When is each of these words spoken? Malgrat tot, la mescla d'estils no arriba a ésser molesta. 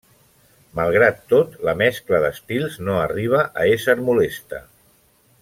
Malgrat 0.77 1.19
tot, 1.33 1.53
la 1.69 1.75
mescla 1.81 2.21
d'estils 2.23 2.79
no 2.89 2.97
arriba 3.03 3.45
a 3.45 3.69
ésser 3.75 3.97
molesta. 4.09 4.65